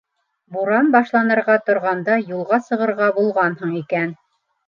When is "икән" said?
3.83-4.17